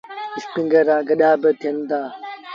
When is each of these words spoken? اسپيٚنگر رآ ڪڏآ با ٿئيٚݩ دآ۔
اسپيٚنگر 0.37 0.83
رآ 0.89 0.97
ڪڏآ 1.07 1.29
با 1.41 1.49
ٿئيٚݩ 1.59 1.87
دآ۔ 1.89 2.01